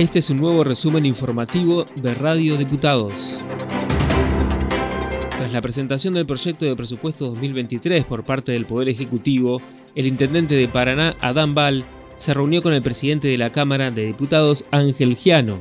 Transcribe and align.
Este 0.00 0.20
es 0.20 0.30
un 0.30 0.38
nuevo 0.38 0.64
resumen 0.64 1.04
informativo 1.04 1.84
de 1.96 2.14
Radio 2.14 2.56
Diputados. 2.56 3.36
Tras 5.36 5.52
la 5.52 5.60
presentación 5.60 6.14
del 6.14 6.24
proyecto 6.24 6.64
de 6.64 6.74
presupuesto 6.74 7.26
2023 7.26 8.06
por 8.06 8.24
parte 8.24 8.52
del 8.52 8.64
Poder 8.64 8.88
Ejecutivo, 8.88 9.60
el 9.94 10.06
intendente 10.06 10.54
de 10.54 10.68
Paraná, 10.68 11.18
Adán 11.20 11.54
Val, 11.54 11.84
se 12.16 12.32
reunió 12.32 12.62
con 12.62 12.72
el 12.72 12.80
presidente 12.80 13.28
de 13.28 13.36
la 13.36 13.52
Cámara 13.52 13.90
de 13.90 14.06
Diputados, 14.06 14.64
Ángel 14.70 15.16
Giano. 15.16 15.60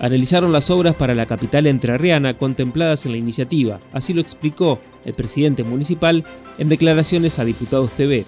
Analizaron 0.00 0.50
las 0.50 0.68
obras 0.68 0.96
para 0.96 1.14
la 1.14 1.26
capital 1.26 1.68
entrerriana 1.68 2.36
contempladas 2.36 3.06
en 3.06 3.12
la 3.12 3.18
iniciativa, 3.18 3.78
así 3.92 4.12
lo 4.12 4.20
explicó 4.20 4.80
el 5.04 5.14
presidente 5.14 5.62
municipal 5.62 6.24
en 6.58 6.68
declaraciones 6.68 7.38
a 7.38 7.44
Diputados 7.44 7.92
TV. 7.92 8.24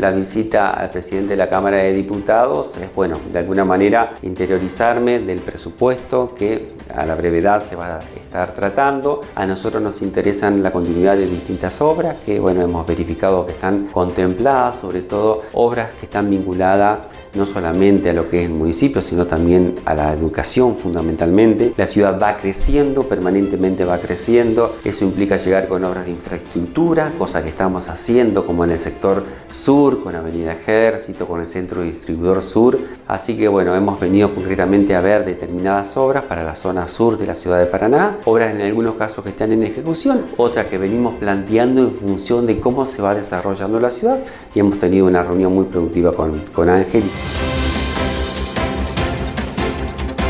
La 0.00 0.10
visita 0.10 0.70
al 0.70 0.90
presidente 0.90 1.30
de 1.30 1.36
la 1.36 1.50
Cámara 1.50 1.76
de 1.76 1.92
Diputados 1.92 2.78
es, 2.78 2.94
bueno, 2.94 3.18
de 3.30 3.38
alguna 3.38 3.64
manera 3.64 4.14
interiorizarme 4.22 5.18
del 5.18 5.40
presupuesto 5.40 6.34
que 6.34 6.72
a 6.94 7.04
la 7.04 7.14
brevedad 7.14 7.62
se 7.62 7.76
va 7.76 7.96
a 7.96 7.98
estar 8.20 8.54
tratando. 8.54 9.20
A 9.34 9.46
nosotros 9.46 9.82
nos 9.82 10.00
interesan 10.00 10.62
la 10.62 10.72
continuidad 10.72 11.16
de 11.16 11.26
distintas 11.26 11.80
obras 11.82 12.16
que, 12.24 12.40
bueno, 12.40 12.62
hemos 12.62 12.86
verificado 12.86 13.44
que 13.44 13.52
están 13.52 13.88
contempladas, 13.88 14.78
sobre 14.78 15.02
todo 15.02 15.42
obras 15.52 15.92
que 15.92 16.06
están 16.06 16.30
vinculadas 16.30 17.08
no 17.34 17.46
solamente 17.46 18.10
a 18.10 18.12
lo 18.12 18.28
que 18.28 18.40
es 18.40 18.44
el 18.44 18.52
municipio, 18.52 19.00
sino 19.00 19.26
también 19.26 19.76
a 19.86 19.94
la 19.94 20.12
educación 20.12 20.76
fundamentalmente. 20.76 21.72
La 21.76 21.86
ciudad 21.86 22.20
va 22.20 22.36
creciendo, 22.36 23.04
permanentemente 23.04 23.84
va 23.84 23.98
creciendo. 23.98 24.76
Eso 24.84 25.04
implica 25.04 25.36
llegar 25.36 25.68
con 25.68 25.84
obras 25.84 26.04
de 26.04 26.10
infraestructura, 26.10 27.12
cosa 27.18 27.42
que 27.42 27.48
estamos 27.48 27.88
haciendo 27.88 28.46
como 28.46 28.64
en 28.64 28.72
el 28.72 28.78
sector 28.78 29.24
sur, 29.50 29.81
con 29.82 30.14
Avenida 30.14 30.52
Ejército, 30.52 31.26
con 31.26 31.40
el 31.40 31.46
Centro 31.48 31.82
Distribuidor 31.82 32.40
Sur. 32.40 32.78
Así 33.08 33.36
que 33.36 33.48
bueno, 33.48 33.74
hemos 33.74 33.98
venido 33.98 34.32
concretamente 34.32 34.94
a 34.94 35.00
ver 35.00 35.24
determinadas 35.24 35.96
obras 35.96 36.22
para 36.22 36.44
la 36.44 36.54
zona 36.54 36.86
sur 36.86 37.18
de 37.18 37.26
la 37.26 37.34
ciudad 37.34 37.58
de 37.58 37.66
Paraná, 37.66 38.18
obras 38.24 38.54
en 38.54 38.62
algunos 38.62 38.94
casos 38.94 39.24
que 39.24 39.30
están 39.30 39.52
en 39.52 39.64
ejecución, 39.64 40.26
otras 40.36 40.68
que 40.68 40.78
venimos 40.78 41.14
planteando 41.14 41.82
en 41.82 41.90
función 41.90 42.46
de 42.46 42.58
cómo 42.58 42.86
se 42.86 43.02
va 43.02 43.12
desarrollando 43.16 43.80
la 43.80 43.90
ciudad 43.90 44.22
y 44.54 44.60
hemos 44.60 44.78
tenido 44.78 45.06
una 45.06 45.24
reunión 45.24 45.52
muy 45.52 45.64
productiva 45.64 46.12
con, 46.12 46.38
con 46.52 46.70
Ángel. 46.70 47.02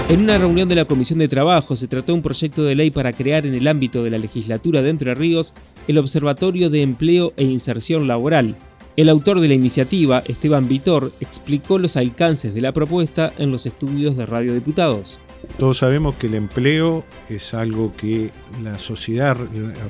En 0.08 0.22
una 0.22 0.38
reunión 0.38 0.66
de 0.66 0.76
la 0.76 0.86
Comisión 0.86 1.18
de 1.18 1.28
Trabajo 1.28 1.76
se 1.76 1.88
trató 1.88 2.14
un 2.14 2.22
proyecto 2.22 2.62
de 2.62 2.74
ley 2.74 2.90
para 2.90 3.12
crear 3.12 3.44
en 3.44 3.52
el 3.52 3.68
ámbito 3.68 4.02
de 4.02 4.10
la 4.10 4.18
legislatura 4.18 4.80
de 4.80 4.88
Entre 4.88 5.14
Ríos 5.14 5.52
el 5.88 5.98
Observatorio 5.98 6.70
de 6.70 6.82
Empleo 6.82 7.32
e 7.36 7.44
Inserción 7.44 8.06
Laboral. 8.08 8.56
El 8.94 9.08
autor 9.08 9.40
de 9.40 9.48
la 9.48 9.54
iniciativa, 9.54 10.22
Esteban 10.26 10.68
Vitor, 10.68 11.12
explicó 11.20 11.78
los 11.78 11.96
alcances 11.96 12.54
de 12.54 12.60
la 12.60 12.72
propuesta 12.72 13.32
en 13.38 13.50
los 13.50 13.64
estudios 13.64 14.18
de 14.18 14.26
Radio 14.26 14.52
Diputados. 14.52 15.18
Todos 15.58 15.78
sabemos 15.78 16.14
que 16.16 16.26
el 16.26 16.34
empleo 16.34 17.04
es 17.28 17.54
algo 17.54 17.94
que 17.96 18.30
la 18.62 18.78
sociedad 18.78 19.36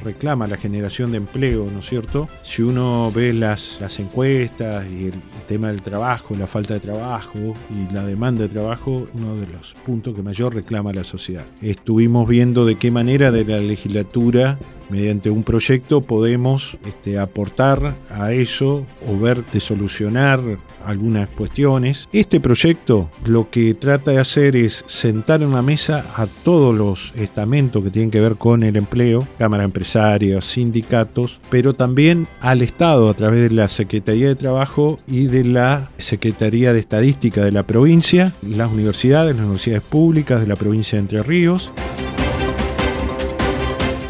reclama, 0.02 0.46
la 0.46 0.56
generación 0.56 1.10
de 1.10 1.18
empleo, 1.18 1.68
¿no 1.70 1.80
es 1.80 1.86
cierto? 1.86 2.28
Si 2.42 2.62
uno 2.62 3.12
ve 3.14 3.32
las, 3.32 3.80
encuestas 3.98 4.86
y 4.90 5.06
el 5.06 5.14
tema 5.46 5.68
del 5.68 5.82
trabajo, 5.82 6.34
la 6.38 6.46
falta 6.46 6.74
de 6.74 6.80
trabajo 6.80 7.54
y 7.70 7.92
la 7.92 8.04
demanda 8.04 8.42
de 8.42 8.48
trabajo, 8.48 9.08
uno 9.14 9.36
de 9.36 9.46
los 9.48 9.74
puntos 9.84 10.14
que 10.14 10.22
mayor 10.22 10.54
reclama 10.54 10.92
la 10.92 11.04
sociedad. 11.04 11.44
Estuvimos 11.60 12.28
viendo 12.28 12.64
de 12.64 12.76
qué 12.76 12.90
manera 12.90 13.30
de 13.30 13.44
la 13.44 13.58
legislatura 13.58 14.58
mediante 14.92 15.30
un 15.30 15.42
proyecto 15.42 16.02
podemos 16.02 16.76
este, 16.84 17.18
aportar 17.18 17.94
a 18.10 18.32
eso 18.32 18.86
o 19.08 19.18
ver 19.18 19.42
de 19.46 19.58
solucionar 19.58 20.40
algunas 20.84 21.28
cuestiones. 21.30 22.10
Este 22.12 22.40
proyecto 22.40 23.10
lo 23.24 23.48
que 23.48 23.72
trata 23.72 24.10
de 24.10 24.18
hacer 24.18 24.54
es 24.54 24.84
sentar 24.86 25.40
en 25.40 25.48
una 25.48 25.62
mesa 25.62 26.04
a 26.14 26.26
todos 26.26 26.74
los 26.74 27.12
estamentos 27.16 27.82
que 27.82 27.90
tienen 27.90 28.10
que 28.10 28.20
ver 28.20 28.36
con 28.36 28.62
el 28.62 28.76
empleo, 28.76 29.26
cámara 29.38 29.64
empresaria, 29.64 30.42
sindicatos, 30.42 31.40
pero 31.48 31.72
también 31.72 32.28
al 32.40 32.60
Estado 32.60 33.08
a 33.08 33.14
través 33.14 33.48
de 33.48 33.54
la 33.54 33.68
Secretaría 33.68 34.28
de 34.28 34.36
Trabajo 34.36 34.98
y 35.06 35.24
de 35.24 35.44
la 35.44 35.90
Secretaría 35.96 36.74
de 36.74 36.80
Estadística 36.80 37.42
de 37.42 37.52
la 37.52 37.62
provincia, 37.62 38.34
las 38.42 38.70
universidades, 38.70 39.34
las 39.34 39.44
universidades 39.46 39.84
públicas 39.84 40.40
de 40.40 40.48
la 40.48 40.56
provincia 40.56 40.96
de 40.96 41.00
Entre 41.00 41.22
Ríos. 41.22 41.70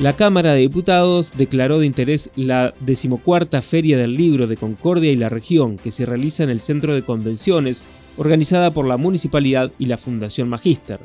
La 0.03 0.15
Cámara 0.15 0.53
de 0.53 0.63
Diputados 0.63 1.33
declaró 1.37 1.79
de 1.79 1.87
interés 1.87 2.33
la 2.35 2.75
decimocuarta 2.81 3.63
Feria 3.63 3.97
del 3.97 4.17
Libro 4.17 4.49
de 4.49 4.57
Concordia 4.57 5.13
y 5.13 5.17
la 5.17 5.29
región 5.29 5.77
que 5.77 5.93
se 5.93 6.05
realiza 6.05 6.43
en 6.43 6.51
el 6.51 6.59
Centro 6.59 6.93
de 6.93 7.05
Convenciones, 7.05 7.85
organizada 8.17 8.73
por 8.73 8.85
la 8.85 8.97
Municipalidad 8.97 9.71
y 9.79 9.87
la 9.87 9.99
Fundación 9.99 10.49
Magíster. 10.49 10.99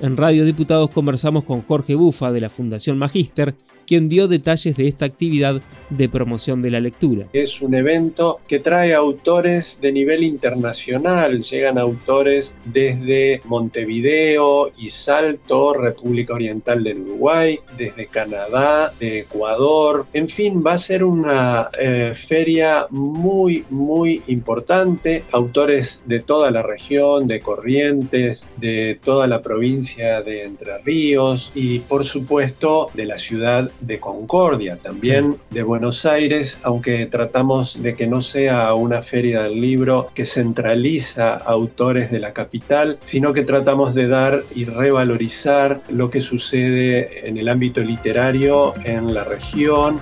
En 0.00 0.16
Radio 0.16 0.44
Diputados 0.44 0.90
conversamos 0.90 1.44
con 1.44 1.62
Jorge 1.62 1.94
Bufa 1.94 2.32
de 2.32 2.40
la 2.40 2.50
Fundación 2.50 2.98
Magíster 2.98 3.54
quien 3.86 4.08
dio 4.08 4.28
detalles 4.28 4.76
de 4.76 4.88
esta 4.88 5.04
actividad 5.04 5.62
de 5.90 6.08
promoción 6.08 6.62
de 6.62 6.70
la 6.70 6.80
lectura. 6.80 7.26
Es 7.32 7.62
un 7.62 7.74
evento 7.74 8.40
que 8.48 8.58
trae 8.58 8.94
autores 8.94 9.78
de 9.80 9.92
nivel 9.92 10.24
internacional, 10.24 11.42
llegan 11.42 11.78
autores 11.78 12.58
desde 12.64 13.40
Montevideo 13.44 14.72
y 14.76 14.90
Salto, 14.90 15.74
República 15.74 16.34
Oriental 16.34 16.82
del 16.82 17.02
Uruguay, 17.02 17.58
desde 17.76 18.06
Canadá, 18.06 18.92
de 18.98 19.20
Ecuador, 19.20 20.06
en 20.12 20.28
fin, 20.28 20.62
va 20.66 20.72
a 20.72 20.78
ser 20.78 21.04
una 21.04 21.70
eh, 21.78 22.12
feria 22.14 22.86
muy, 22.90 23.64
muy 23.70 24.22
importante, 24.26 25.24
autores 25.32 26.02
de 26.06 26.20
toda 26.20 26.50
la 26.50 26.62
región, 26.62 27.26
de 27.26 27.40
Corrientes, 27.40 28.46
de 28.56 28.98
toda 29.04 29.26
la 29.26 29.42
provincia 29.42 30.22
de 30.22 30.44
Entre 30.44 30.78
Ríos 30.78 31.52
y 31.54 31.80
por 31.80 32.04
supuesto 32.04 32.90
de 32.94 33.06
la 33.06 33.18
ciudad 33.18 33.70
de 33.80 33.98
Concordia, 33.98 34.76
también 34.76 35.36
de 35.50 35.62
Buenos 35.62 36.06
Aires, 36.06 36.58
aunque 36.62 37.06
tratamos 37.06 37.82
de 37.82 37.94
que 37.94 38.06
no 38.06 38.22
sea 38.22 38.74
una 38.74 39.02
feria 39.02 39.42
del 39.42 39.60
libro 39.60 40.10
que 40.14 40.24
centraliza 40.24 41.34
autores 41.34 42.10
de 42.10 42.20
la 42.20 42.32
capital, 42.32 42.98
sino 43.04 43.32
que 43.32 43.42
tratamos 43.42 43.94
de 43.94 44.08
dar 44.08 44.44
y 44.54 44.64
revalorizar 44.64 45.82
lo 45.88 46.10
que 46.10 46.20
sucede 46.20 47.28
en 47.28 47.38
el 47.38 47.48
ámbito 47.48 47.80
literario 47.80 48.74
en 48.84 49.14
la 49.14 49.24
región. 49.24 50.00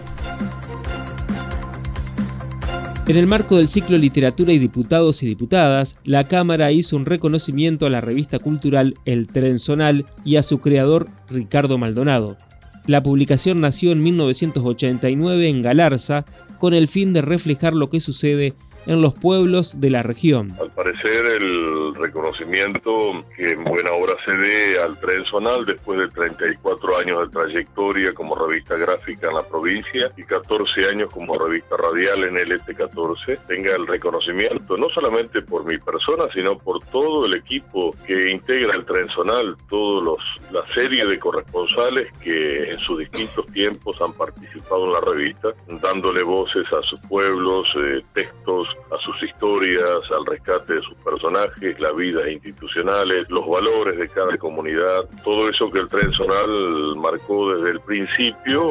En 3.07 3.19
el 3.19 3.27
marco 3.27 3.59
del 3.59 3.69
ciclo 3.69 3.99
Literatura 3.99 4.55
y 4.55 4.59
Diputados 4.59 5.23
y 5.23 5.27
Diputadas, 5.27 5.99
la 6.05 6.27
Cámara 6.27 6.73
hizo 6.73 6.97
un 6.97 7.05
reconocimiento 7.05 7.85
a 7.85 7.91
la 7.91 8.01
revista 8.01 8.39
cultural 8.39 8.95
El 9.05 9.27
Tren 9.27 9.59
Zonal 9.59 10.07
y 10.25 10.37
a 10.37 10.43
su 10.43 10.59
creador 10.61 11.05
Ricardo 11.29 11.77
Maldonado. 11.77 12.39
La 12.87 13.03
publicación 13.03 13.61
nació 13.61 13.93
en 13.93 14.03
1989 14.03 15.49
en 15.49 15.63
Galarza 15.63 16.25
con 16.59 16.75
el 16.75 16.87
fin 16.87 17.13
de 17.13 17.23
reflejar 17.23 17.73
lo 17.73 17.89
que 17.89 18.01
sucede 18.01 18.55
en 18.87 19.01
los 19.01 19.15
pueblos 19.15 19.81
de 19.81 19.91
la 19.91 20.03
región. 20.03 20.55
Parecer 20.85 21.25
el 21.25 21.95
reconocimiento 21.95 23.25
que 23.35 23.53
en 23.53 23.65
buena 23.65 23.93
hora 23.93 24.17
se 24.23 24.33
dé 24.37 24.79
al 24.79 25.01
tren 25.01 25.25
zonal 25.25 25.65
después 25.65 25.99
de 25.99 26.09
34 26.09 26.99
años 26.99 27.21
de 27.23 27.29
trayectoria 27.31 28.13
como 28.13 28.35
revista 28.35 28.77
gráfica 28.77 29.29
en 29.29 29.35
la 29.37 29.49
provincia 29.49 30.13
y 30.15 30.25
14 30.25 30.91
años 30.91 31.11
como 31.11 31.39
revista 31.39 31.79
radial 31.79 32.25
en 32.25 32.37
el 32.37 32.61
ET14 32.61 33.39
tenga 33.47 33.75
el 33.75 33.87
reconocimiento 33.87 34.77
no 34.77 34.91
solamente 34.91 35.41
por 35.41 35.65
mi 35.65 35.79
persona 35.79 36.25
sino 36.35 36.59
por 36.59 36.85
todo 36.85 37.25
el 37.25 37.33
equipo 37.33 37.97
que 38.07 38.31
integra 38.31 38.75
el 38.75 38.85
tren 38.85 39.09
zonal, 39.09 39.57
todos 39.71 40.19
la 40.51 40.67
serie 40.75 41.07
de 41.07 41.19
corresponsales 41.19 42.13
que 42.19 42.73
en 42.73 42.79
sus 42.79 42.99
distintos 42.99 43.47
tiempos 43.47 44.01
han 44.01 44.13
participado 44.13 44.85
en 44.85 44.93
la 44.93 45.01
revista, 45.01 45.49
dándole 45.83 46.23
voces 46.23 46.71
a 46.73 46.81
sus 46.83 47.01
pueblos, 47.09 47.67
eh, 47.77 48.03
textos 48.13 48.69
a 48.93 49.03
sus 49.03 49.21
historias, 49.23 50.11
al 50.11 50.27
rescate 50.27 50.74
de 50.75 50.83
sus 50.83 50.95
personajes, 50.97 51.81
las 51.81 51.97
vidas 51.97 52.27
institucionales, 52.29 53.29
los 53.31 53.47
valores 53.49 53.99
de 53.99 54.09
cada 54.09 54.37
comunidad, 54.39 55.09
todo 55.23 55.49
eso 55.49 55.71
que 55.71 55.81
el 55.81 55.89
tren 55.89 56.13
zonal 56.13 56.97
marcó 56.97 57.55
desde 57.55 57.71
el 57.71 57.81
principio. 57.81 58.69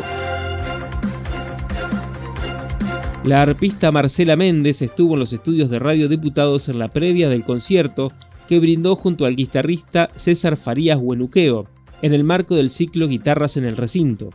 La 3.24 3.42
arpista 3.42 3.92
Marcela 3.92 4.36
Méndez 4.36 4.82
estuvo 4.82 5.14
en 5.14 5.20
los 5.22 5.32
estudios 5.32 5.70
de 5.70 5.80
Radio 5.80 6.10
Diputados 6.10 6.68
en 6.68 6.78
la 6.78 6.90
previa 6.90 7.30
del 7.30 7.44
concierto 7.44 8.12
que 8.50 8.60
brindó 8.60 8.96
junto 8.98 9.26
al 9.26 9.38
guitarrista 9.38 10.10
César 10.16 10.58
Farías 10.58 11.00
Buenuqueo, 11.00 11.66
en 12.02 12.14
el 12.14 12.26
marco 12.26 12.56
del 12.56 12.70
ciclo 12.70 13.08
Guitarras 13.08 13.56
en 13.56 13.64
el 13.64 13.78
Recinto. 13.78 14.30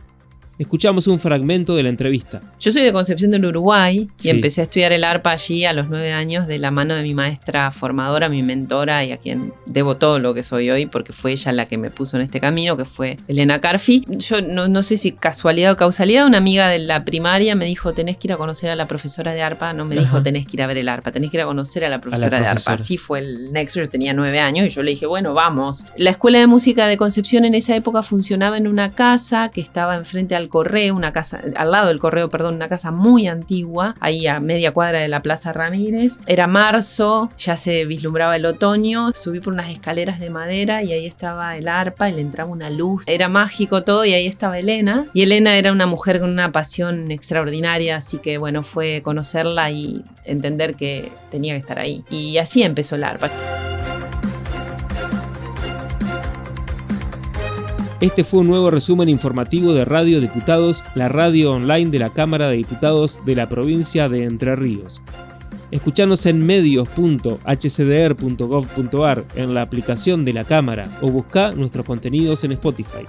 Escuchamos 0.59 1.07
un 1.07 1.21
fragmento 1.21 1.73
de 1.73 1.83
la 1.83 1.89
entrevista. 1.89 2.41
Yo 2.59 2.73
soy 2.73 2.83
de 2.83 2.91
Concepción 2.91 3.31
del 3.31 3.45
Uruguay 3.45 4.09
y 4.21 4.29
empecé 4.29 4.59
a 4.59 4.65
estudiar 4.65 4.91
el 4.91 5.05
arpa 5.05 5.31
allí 5.31 5.63
a 5.63 5.71
los 5.71 5.87
nueve 5.87 6.11
años 6.11 6.47
de 6.47 6.59
la 6.59 6.69
mano 6.69 6.95
de 6.95 7.01
mi 7.01 7.13
maestra 7.13 7.71
formadora, 7.71 8.27
mi 8.27 8.43
mentora 8.43 9.05
y 9.05 9.13
a 9.13 9.17
quien 9.17 9.53
debo 9.65 9.95
todo 9.95 10.19
lo 10.19 10.33
que 10.33 10.43
soy 10.43 10.69
hoy 10.69 10.85
porque 10.85 11.13
fue 11.13 11.31
ella 11.31 11.53
la 11.53 11.65
que 11.65 11.77
me 11.77 11.91
puso 11.91 12.17
en 12.17 12.23
este 12.23 12.41
camino, 12.41 12.75
que 12.75 12.83
fue 12.83 13.15
Elena 13.29 13.61
Carfi. 13.61 14.03
Yo 14.09 14.41
no, 14.41 14.83
sé 14.83 14.97
si 14.97 15.13
casualidad 15.13 15.71
o 15.71 15.77
causalidad, 15.77 16.25
una 16.25 16.39
amiga 16.39 16.67
de 16.67 16.79
la 16.79 17.05
primaria 17.05 17.55
me 17.55 17.63
dijo, 17.63 17.93
tenés 17.93 18.17
que 18.17 18.27
ir 18.27 18.33
a 18.33 18.37
conocer 18.37 18.69
a 18.69 18.75
la 18.75 18.85
profesora 18.85 19.31
de 19.31 19.41
arpa, 19.41 19.71
no 19.71 19.85
me 19.85 19.95
dijo, 19.95 20.21
tenés 20.21 20.45
que 20.45 20.57
ir 20.57 20.61
a 20.61 20.67
ver 20.67 20.79
el 20.79 20.89
arpa, 20.89 21.13
tenés 21.13 21.31
que 21.31 21.37
ir 21.37 21.43
a 21.43 21.45
conocer 21.45 21.85
a 21.85 21.89
la 21.89 22.01
profesora, 22.01 22.41
de 22.41 22.47
arpa. 22.47 22.73
Así 22.73 22.97
fue 22.97 23.19
el 23.19 23.53
nexo, 23.53 23.79
yo 23.79 23.87
tenía 23.87 24.11
nueve 24.11 24.41
años 24.41 24.67
y 24.67 24.69
yo 24.71 24.83
le 24.83 24.91
dije, 24.91 25.05
bueno, 25.05 25.33
vamos. 25.33 25.85
La 25.95 26.09
escuela 26.09 26.39
de 26.39 26.47
música 26.47 26.87
de 26.87 26.97
Concepción 26.97 27.45
en 27.45 27.53
esa 27.53 27.77
época 27.77 28.03
funcionaba 28.03 28.57
en 28.57 28.67
una 28.67 28.91
casa 28.91 29.51
que 29.53 29.61
estaba 29.61 29.95
enfrente 29.95 30.35
al 30.35 30.48
correo, 30.49 30.95
una 30.95 31.13
casa, 31.13 31.41
al 31.55 31.71
lado 31.71 31.87
del 31.87 31.99
correo, 31.99 32.29
perdón, 32.29 32.55
una 32.55 32.67
casa 32.67 32.91
muy 32.91 33.27
antigua, 33.27 33.95
ahí 33.99 34.27
a 34.27 34.39
media 34.39 34.71
cuadra 34.71 34.99
de 34.99 35.07
la 35.07 35.19
Plaza 35.19 35.53
Ramírez. 35.53 36.17
Era 36.25 36.47
marzo, 36.47 37.29
ya 37.37 37.55
se 37.55 37.85
vislumbraba 37.85 38.35
el 38.35 38.45
otoño, 38.45 39.11
subí 39.13 39.39
por 39.39 39.53
unas 39.53 39.69
escaleras 39.69 40.19
de 40.19 40.29
madera 40.29 40.83
y 40.83 40.91
ahí 40.91 41.05
estaba 41.05 41.57
el 41.57 41.67
arpa 41.67 42.09
y 42.09 42.13
le 42.13 42.21
entraba 42.21 42.49
una 42.49 42.69
luz. 42.69 43.03
Era 43.07 43.29
mágico 43.29 43.83
todo 43.83 44.05
y 44.05 44.13
ahí 44.13 44.27
estaba 44.27 44.59
Elena. 44.59 45.05
Y 45.13 45.23
Elena 45.23 45.57
era 45.57 45.71
una 45.71 45.85
mujer 45.85 46.19
con 46.19 46.31
una 46.31 46.51
pasión 46.51 47.11
extraordinaria, 47.11 47.97
así 47.97 48.17
que 48.17 48.37
bueno, 48.37 48.63
fue 48.63 49.01
conocerla 49.03 49.71
y 49.71 50.03
entender 50.25 50.75
que 50.75 51.11
tenía 51.31 51.53
que 51.53 51.59
estar 51.59 51.79
ahí. 51.79 52.03
Y 52.09 52.37
así 52.37 52.63
empezó 52.63 52.95
el 52.95 53.03
arpa. 53.03 53.29
Este 58.01 58.23
fue 58.23 58.39
un 58.39 58.47
nuevo 58.47 58.71
resumen 58.71 59.09
informativo 59.09 59.73
de 59.73 59.83
Radio 59.83 60.21
Diputados, 60.21 60.85
la 60.95 61.09
radio 61.09 61.51
online 61.51 61.91
de 61.91 61.99
la 61.99 62.09
Cámara 62.09 62.47
de 62.47 62.55
Diputados 62.55 63.19
de 63.25 63.35
la 63.35 63.49
provincia 63.49 64.07
de 64.07 64.23
Entre 64.23 64.55
Ríos. 64.55 65.01
Escuchanos 65.69 66.25
en 66.25 66.45
medios.hcdr.gov.ar 66.45 69.25
en 69.35 69.53
la 69.53 69.63
aplicación 69.63 70.23
de 70.23 70.31
la 70.31 70.45
Cámara 70.45 70.85
o 71.01 71.11
busca 71.11 71.51
nuestros 71.51 71.85
contenidos 71.85 72.45
en 72.45 72.53
Spotify. 72.53 73.05